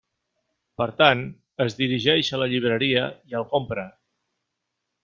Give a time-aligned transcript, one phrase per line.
[0.81, 1.21] Per tant,
[1.67, 3.89] es dirigeix a la llibreria i el compra.